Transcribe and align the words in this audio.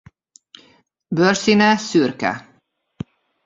Bőrszíne 1.07 1.77
szürke. 1.77 2.59